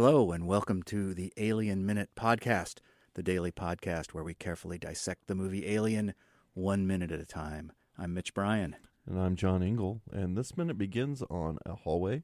[0.00, 2.76] Hello, and welcome to the Alien Minute Podcast,
[3.14, 6.14] the daily podcast where we carefully dissect the movie Alien
[6.54, 7.72] one minute at a time.
[7.98, 8.76] I'm Mitch Bryan.
[9.08, 10.02] And I'm John Ingle.
[10.12, 12.22] And this minute begins on a hallway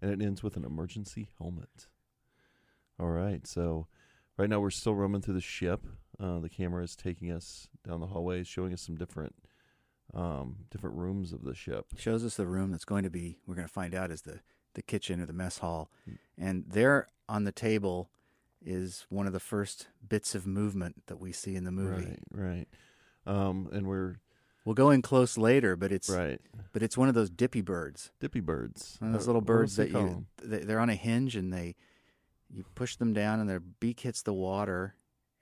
[0.00, 1.88] and it ends with an emergency helmet.
[3.00, 3.44] All right.
[3.48, 3.88] So,
[4.36, 5.88] right now we're still roaming through the ship.
[6.20, 9.34] Uh, the camera is taking us down the hallway, showing us some different.
[10.14, 11.86] Um, different rooms of the ship.
[11.98, 14.40] Shows us the room that's going to be, we're going to find out, is the
[14.78, 15.90] the kitchen or the mess hall.
[16.38, 18.10] And there on the table
[18.64, 22.16] is one of the first bits of movement that we see in the movie.
[22.32, 22.68] Right, right.
[23.26, 24.16] Um, and we're
[24.64, 26.40] we'll go in close later, but it's right.
[26.72, 28.12] But it's one of those dippy birds.
[28.20, 28.98] Dippy birds.
[29.00, 31.74] Those little birds that you they're on a hinge and they
[32.48, 34.94] you push them down and their beak hits the water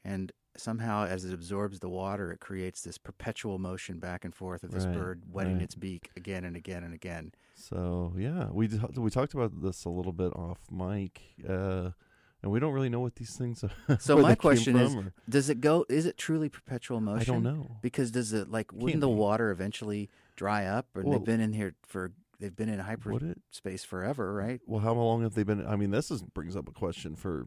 [0.03, 4.63] and somehow as it absorbs the water it creates this perpetual motion back and forth
[4.63, 5.63] of this right, bird wetting right.
[5.63, 9.89] its beak again and again and again so yeah, we we talked about this a
[9.89, 11.91] little bit off mic, uh,
[12.43, 13.97] and we don't really know what these things are.
[13.99, 15.13] So my question is, or...
[15.29, 15.87] does it go?
[15.89, 17.21] Is it truly perpetual motion?
[17.21, 20.87] I don't know because does it like wouldn't the water eventually dry up?
[20.95, 24.61] Or well, they've been in here for they've been in hyperspace forever, right?
[24.67, 25.67] Well, how long have they been?
[25.67, 27.47] I mean, this is, brings up a question for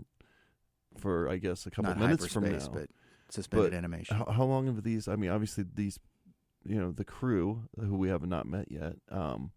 [0.98, 2.90] for I guess a couple Not minutes from now, but
[3.30, 4.18] suspended but animation.
[4.18, 5.08] How, how long have these?
[5.08, 6.00] I mean, obviously these,
[6.64, 8.96] you know, the crew who we have not met yet.
[9.10, 9.52] Um,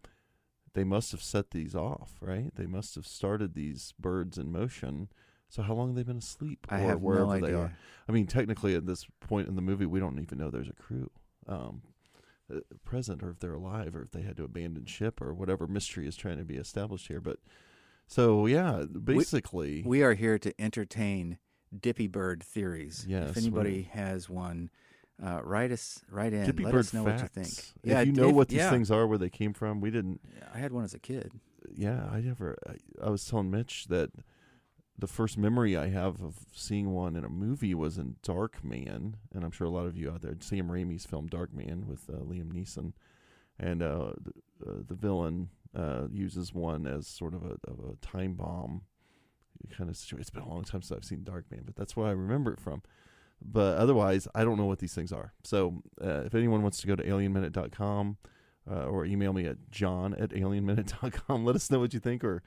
[0.74, 2.54] they must have set these off, right?
[2.54, 5.08] They must have started these birds in motion.
[5.48, 6.66] So how long have they been asleep?
[6.70, 7.46] I have wherever no idea.
[7.48, 7.76] they are.
[8.08, 10.72] I mean, technically, at this point in the movie, we don't even know there's a
[10.72, 11.10] crew
[11.46, 11.82] um,
[12.50, 15.66] uh, present, or if they're alive, or if they had to abandon ship, or whatever
[15.66, 17.20] mystery is trying to be established here.
[17.20, 17.38] But
[18.12, 21.38] so yeah, basically, we, we are here to entertain
[21.78, 23.04] dippy bird theories.
[23.08, 24.70] Yes, if anybody has one
[25.24, 26.44] uh, write us, write in.
[26.44, 27.22] Dippy Let bird us know facts.
[27.22, 27.64] what you think.
[27.84, 28.70] If you know if, what these yeah.
[28.70, 30.20] things are, where they came from, we didn't.
[30.52, 31.32] I had one as a kid.
[31.74, 32.56] Yeah, I never.
[32.68, 34.10] I, I was telling Mitch that
[34.98, 39.44] the first memory I have of seeing one in a movie was in Darkman, and
[39.44, 42.52] I'm sure a lot of you out there, Sam Raimi's film Darkman with uh, Liam
[42.52, 42.92] Neeson,
[43.58, 44.32] and uh, the,
[44.70, 48.82] uh, the villain uh, uses one as sort of a, of a time bomb
[49.76, 50.20] kind of situation.
[50.22, 52.60] It's been a long time since I've seen Darkman, but that's where I remember it
[52.60, 52.82] from.
[53.44, 55.32] But otherwise, I don't know what these things are.
[55.42, 58.16] So uh, if anyone wants to go to alienminute.com
[58.70, 62.22] uh, or email me at john at alienminute.com, let us know what you think.
[62.22, 62.42] Or,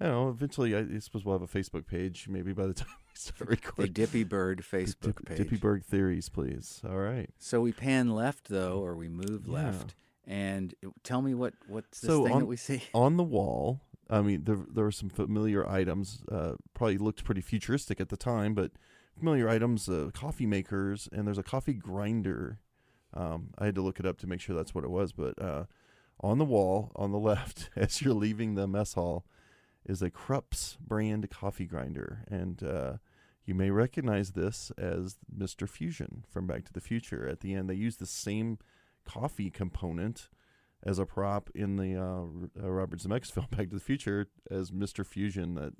[0.00, 2.88] you know, eventually, I, I suppose we'll have a Facebook page maybe by the time
[3.06, 3.92] we start recording.
[3.92, 5.38] The Dippy Bird Facebook Dip, page.
[5.38, 6.80] Dippy Bird Theories, please.
[6.88, 7.30] All right.
[7.38, 9.54] So we pan left, though, or we move Yeah.
[9.54, 9.94] left.
[10.26, 12.82] And tell me what what's this So thing on- that we see?
[12.94, 16.22] On the wall, I mean, there, there were some familiar items.
[16.30, 18.72] Uh, probably looked pretty futuristic at the time, but
[19.18, 22.58] familiar items, uh, coffee makers, and there's a coffee grinder.
[23.14, 25.40] Um, I had to look it up to make sure that's what it was, but
[25.40, 25.64] uh,
[26.20, 29.24] on the wall on the left, as you're leaving the mess hall,
[29.84, 32.94] is a Krups brand coffee grinder, and uh,
[33.44, 35.68] you may recognize this as Mr.
[35.68, 37.28] Fusion from Back to the Future.
[37.28, 38.58] At the end, they use the same
[39.06, 40.28] coffee component
[40.82, 44.70] as a prop in the uh, uh, Robert Zemeckis film Back to the Future as
[44.70, 45.04] Mr.
[45.04, 45.72] Fusion, that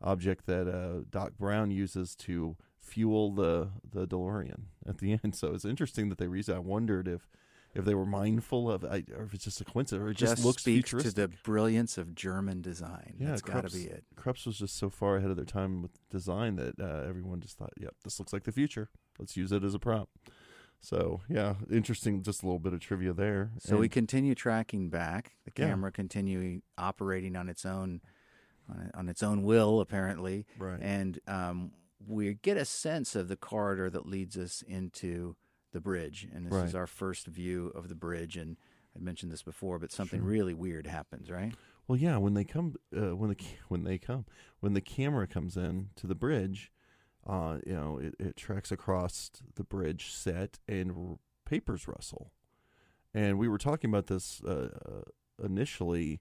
[0.00, 5.34] object that uh, Doc Brown uses to fuel the the DeLorean at the end.
[5.34, 6.56] So it's interesting that they reason.
[6.56, 7.28] I wondered if
[7.74, 10.44] if they were mindful of, I, or if it's just a coincidence, or it just,
[10.44, 11.14] looks speaks futuristic.
[11.14, 13.14] to the brilliance of German design.
[13.18, 14.04] Yeah, That's got to be it.
[14.16, 17.58] Krups was just so far ahead of their time with design that uh, everyone just
[17.58, 18.88] thought, "Yep, this looks like the future.
[19.18, 20.08] Let's use it as a prop."
[20.80, 22.22] So yeah, interesting.
[22.22, 23.50] Just a little bit of trivia there.
[23.58, 25.36] So we continue tracking back.
[25.44, 25.68] The Yeah.
[25.70, 28.00] camera continuing operating on its own
[28.70, 30.78] on, on its own will, apparently, right.
[30.82, 31.72] and um,
[32.06, 35.36] we get a sense of the corridor that leads us into
[35.72, 36.28] the bridge.
[36.32, 38.36] And this is our first view of the bridge.
[38.36, 38.56] And
[38.94, 40.28] I mentioned this before, but something Sure.
[40.28, 41.54] really weird happens, right?
[41.86, 43.36] Well, yeah, when they come, uh, when the
[43.68, 44.26] when they come,
[44.60, 46.70] when the camera comes in to the bridge,
[47.28, 52.32] uh, you know, it, it tracks across the bridge set and r- papers rustle.
[53.12, 56.20] And we were talking about this uh, uh, initially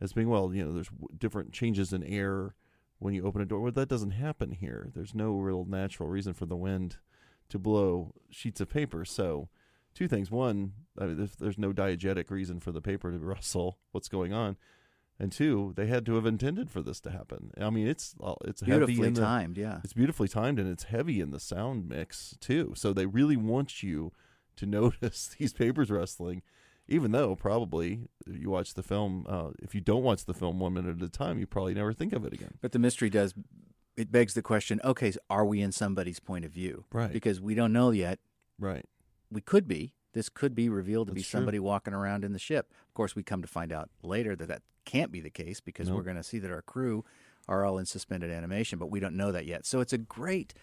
[0.00, 2.54] as being well, you know, there's w- different changes in air
[2.98, 3.60] when you open a door.
[3.60, 4.90] Well, that doesn't happen here.
[4.94, 6.98] There's no real natural reason for the wind
[7.48, 9.04] to blow sheets of paper.
[9.04, 9.48] So,
[9.94, 13.78] two things: one, I mean, there's, there's no diegetic reason for the paper to rustle.
[13.92, 14.56] What's going on?
[15.18, 17.52] And two, they had to have intended for this to happen.
[17.60, 19.56] I mean, it's uh, it's beautifully heavy in the, timed.
[19.56, 22.72] Yeah, it's beautifully timed, and it's heavy in the sound mix too.
[22.76, 24.12] So they really want you
[24.56, 26.42] to notice these papers rustling,
[26.88, 29.24] even though probably you watch the film.
[29.28, 31.92] Uh, if you don't watch the film one minute at a time, you probably never
[31.92, 32.54] think of it again.
[32.60, 33.34] But the mystery does.
[33.96, 36.86] It begs the question: Okay, so are we in somebody's point of view?
[36.92, 37.12] Right.
[37.12, 38.18] Because we don't know yet.
[38.58, 38.84] Right.
[39.30, 39.94] We could be.
[40.14, 41.38] This could be revealed to That's be true.
[41.38, 42.72] somebody walking around in the ship.
[42.88, 45.88] Of course, we come to find out later that that can't be the case because
[45.88, 45.98] Nope.
[45.98, 47.04] we're going to see that our crew
[47.48, 49.66] are all in suspended animation, but we don't know that yet.
[49.66, 50.54] So it's a great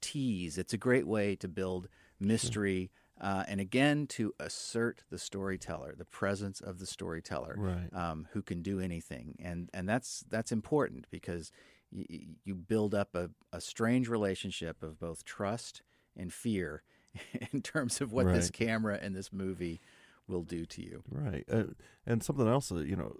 [0.00, 0.56] tease.
[0.58, 2.90] It's a great way to build mystery.
[3.20, 7.92] Uh, and again, to assert the storyteller, the presence of the storyteller, Right.
[7.92, 11.52] um, who can do anything, and and that's that's important because
[11.92, 12.06] y-
[12.44, 15.82] you build up a, a strange relationship of both trust
[16.16, 16.82] and fear
[17.52, 19.80] in terms of what this camera and this movie
[20.28, 21.02] will do to you.
[21.10, 21.44] Right.
[21.50, 21.64] Uh,
[22.06, 23.16] and something else, uh, you know,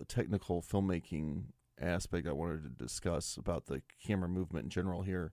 [0.00, 1.44] a- technical filmmaking
[1.80, 5.32] aspect I wanted to discuss about the camera movement in general here.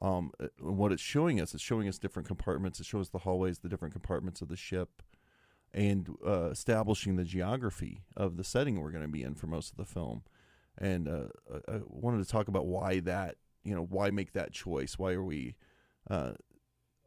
[0.00, 2.78] Um, uh, what it's showing us, it's showing us different compartments.
[2.78, 5.02] It shows the hallways, the different compartments of the ship,
[5.72, 9.72] and uh, establishing the geography of the setting we're going to be in for most
[9.72, 10.22] of the film.
[10.76, 11.28] And uh,
[11.68, 14.98] I I wanted to talk about why that, you know, why make that choice?
[14.98, 15.56] Why are we,
[16.08, 16.32] uh,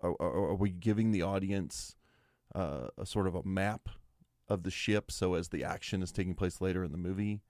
[0.01, 1.95] are, are, are we giving the audience
[2.53, 3.89] uh, a sort of a map
[4.47, 7.41] of the ship so as the action is taking place later in the movie?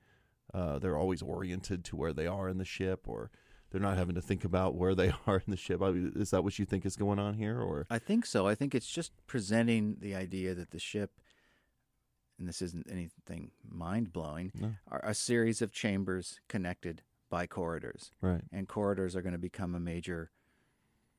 [0.53, 3.31] Uh, they're always oriented to where they are in the ship or
[3.71, 5.81] they're not having to think about where they are in the ship.
[5.81, 7.87] I mean, is that what you think is going on here or?
[7.89, 8.47] I think so.
[8.47, 11.21] I think it's just presenting the idea that the ship,
[12.37, 14.73] and this isn't anything mind blowing, no.
[14.89, 18.11] are a series of chambers connected by corridors.
[18.21, 18.41] right.
[18.51, 20.31] And corridors are going to become a major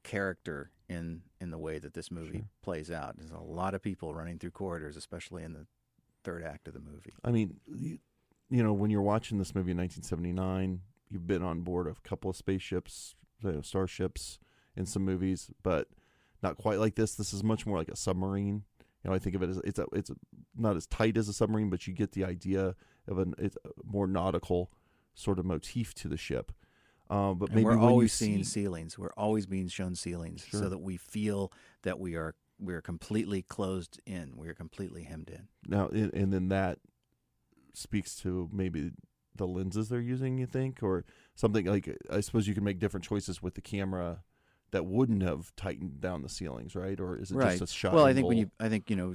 [0.02, 2.48] character in in the way that this movie Sure.
[2.62, 3.16] plays out.
[3.16, 5.66] There's a lot of people running through corridors, especially in the
[6.24, 7.12] third act of the movie.
[7.24, 7.98] i mean you,
[8.48, 12.08] you know when you're watching this movie in 1979 you've been on board of a
[12.08, 14.38] couple of spaceships you know, starships
[14.76, 15.88] in some movies but
[16.40, 18.62] not quite like this this is much more like a submarine
[19.02, 20.14] you know i think of it as it's a, it's a,
[20.56, 22.76] not as tight as a submarine but you get the idea
[23.08, 24.70] of an it's a more nautical
[25.14, 26.52] sort of motif to the ship
[27.12, 28.98] um, but And maybe we're always seeing ceilings.
[28.98, 30.60] We're always being shown ceilings, Sure.
[30.62, 34.32] so that we feel that we are we are completely closed in.
[34.36, 35.48] We are completely hemmed in.
[35.66, 36.78] now and, and then that
[37.74, 38.90] speaks to maybe
[39.34, 41.04] the lenses they're using you think or
[41.34, 44.22] something like i suppose you can make different choices with the camera
[44.72, 47.58] that wouldn't have tightened down the ceilings right or is it right.
[47.58, 49.14] just a shot well, I think when you I think you know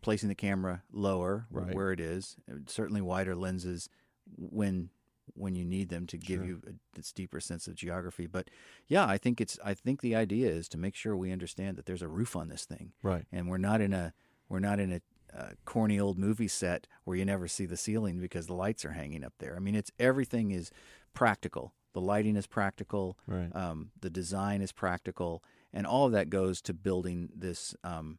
[0.00, 1.74] placing the camera lower Right.
[1.74, 3.88] where it is, uh, certainly wider lenses
[4.36, 4.88] when
[5.34, 6.44] when you need them to give Sure.
[6.46, 8.26] you a, this deeper sense of geography.
[8.26, 8.48] But
[8.86, 11.86] yeah, I think it's I think the idea is to make sure we understand that
[11.86, 14.12] there's a roof on this thing, right and we're not in a
[14.48, 15.00] we're not in a
[15.36, 18.92] uh, corny old movie set where you never see the ceiling because the lights are
[18.92, 19.54] hanging up there.
[19.56, 20.70] I mean, it's everything is
[21.12, 21.74] practical.
[21.92, 23.18] The lighting is practical.
[23.26, 25.42] right Um, the design is practical,
[25.72, 28.18] and all of that goes to building this um,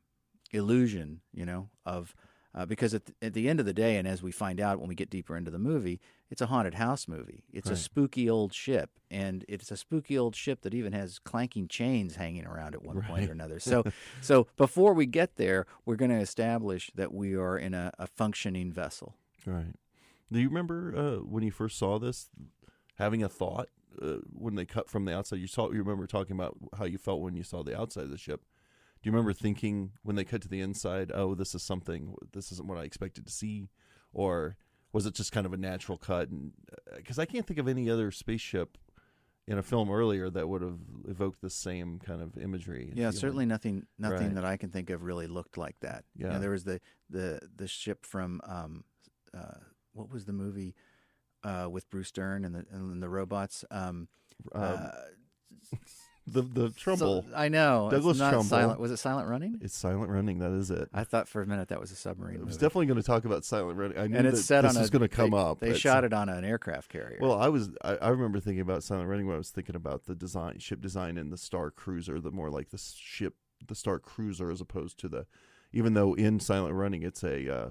[0.51, 2.15] illusion, you know, of
[2.55, 4.79] uh, because at the, at the end of the day, and as we find out
[4.79, 5.99] when we get deeper into the movie,
[6.29, 7.43] it's a haunted house movie.
[7.53, 11.67] It's a spooky old ship, and it's a spooky old ship that even has clanking
[11.67, 13.59] chains hanging around at one point or another.
[13.59, 13.83] So,
[14.21, 18.07] so before we get there, we're going to establish that we are in a, a
[18.07, 19.15] functioning vessel.
[19.45, 19.75] right
[20.31, 22.29] do you remember uh, when you first saw this
[22.97, 23.69] having a thought
[24.01, 26.97] uh, when they cut from the outside you saw you remember talking about how you
[26.97, 28.41] felt when you saw the outside of the ship
[29.01, 32.51] do you remember thinking when they cut to the inside oh this is something this
[32.51, 33.69] isn't what i expected to see
[34.13, 34.55] or
[34.91, 36.51] was it just kind of a natural cut and
[36.95, 38.77] because i can't think of any other spaceship
[39.47, 40.77] in a film earlier that would have
[41.07, 44.35] evoked the same kind of imagery Yeah, certainly nothing nothing Right.
[44.35, 46.05] that I can think of really looked like that.
[46.13, 46.37] You know, Yeah.
[46.39, 46.79] there was the
[47.09, 48.83] the the ship from um,
[49.33, 49.57] uh,
[49.93, 50.75] what was the movie
[51.43, 53.65] uh, with Bruce Dern and the and the robots.
[53.71, 54.07] Um,
[54.53, 54.91] Um, uh,
[56.29, 57.25] the the Trumbull.
[57.29, 57.87] so- I know.
[57.87, 58.49] it's Douglas not Trumbull.
[58.49, 58.79] Silent.
[58.79, 59.59] Was it Silent Running?
[59.61, 60.39] it's silent running.
[60.39, 60.89] That is it.
[60.93, 62.37] I thought for a minute that was a submarine.
[62.37, 62.65] I was movie.
[62.65, 63.97] definitely going to talk about silent running.
[63.97, 65.59] I knew and that it's set this on was going to come they, up.
[65.59, 67.19] They shot it on an aircraft carrier.
[67.21, 67.69] Well, I was.
[67.83, 70.81] I, I remember thinking about silent running when I was thinking about the design, ship
[70.81, 72.19] design, in the Star Cruiser.
[72.19, 73.35] The more like the ship,
[73.67, 75.25] the Star Cruiser, as opposed to the.
[75.71, 77.69] Even though in silent running it's a uh,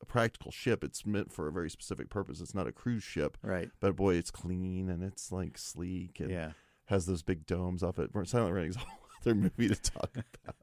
[0.00, 2.40] a practical ship, it's meant for a very specific purpose.
[2.40, 3.70] It's not a cruise ship, right.
[3.80, 6.50] but boy, it's clean and it's like sleek and Yeah.
[6.88, 8.10] Has those big domes off it.
[8.24, 10.56] Silent Running is a whole other movie to talk about,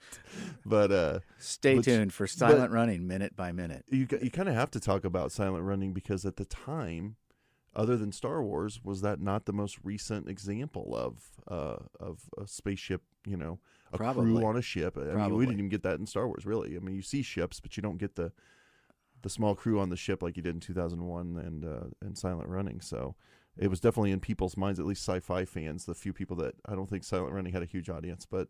[0.65, 3.85] but uh, Stay But- tuned for Silent Running minute by minute.
[3.89, 7.15] you you kind of have to talk about Silent Running because at the time,
[7.75, 12.47] other than Star Wars, was that not the most recent example of uh, of a
[12.47, 13.01] spaceship?
[13.27, 13.59] You know,
[13.91, 14.25] a Probably.
[14.33, 14.97] crew on a ship.
[14.97, 16.75] I mean, we didn't even get that in Star Wars, really.
[16.75, 18.31] I mean, you see ships, but you don't get the
[19.21, 22.47] the small crew on the ship like you did in 2001 and uh, and Silent
[22.49, 22.79] Running.
[22.81, 23.15] So
[23.57, 26.75] it was definitely in people's minds, at least sci-fi fans, the few people that I
[26.75, 28.49] don't think Silent Running had a huge audience, but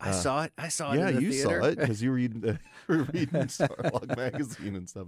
[0.00, 0.52] I Uh, saw it.
[0.58, 0.98] I saw it.
[0.98, 1.60] yeah, in the you theater.
[1.62, 2.56] saw it because you were reading, uh,
[2.88, 5.06] were reading Starlog magazine and stuff.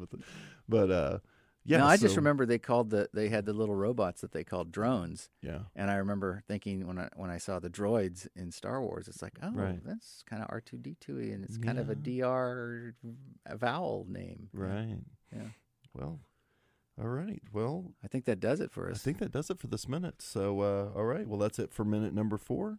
[0.69, 1.19] But uh,
[1.67, 4.45] yeah, no, I just remember they called the they had the little robots that they
[4.45, 8.53] called drones, Yeah, and I remember thinking when I when I saw the droids in
[8.53, 9.81] Star Wars, it's like, oh, Right.
[9.85, 12.95] that's kind of R two D two, and it's kind of a DR
[13.57, 14.49] vowel name.
[14.53, 14.99] right.
[15.35, 15.49] Yeah.
[15.95, 16.21] Well,
[17.01, 17.43] all right.
[17.53, 18.97] Well, I think that does it for us.
[18.97, 20.23] I think that does it for this minute.
[20.23, 21.27] So, uh, all right.
[21.27, 22.79] Well, that's it for minute number four.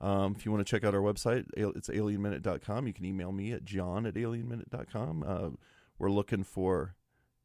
[0.00, 2.86] Um, if you want to check out our website, it's alienminute.com.
[2.88, 5.24] You can email me at john at alienminute.com.
[5.24, 5.50] Uh,
[5.98, 6.96] we're looking for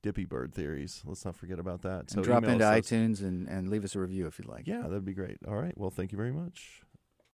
[0.02, 1.04] Dippy Bird theories.
[1.06, 2.12] Let's not forget about that.
[2.14, 2.82] and drop into those.
[2.82, 4.66] iTunes and, and leave us a review if you'd like.
[4.66, 5.38] Yeah, that'd be great.
[5.48, 5.78] All right.
[5.78, 6.82] Well, thank you very much.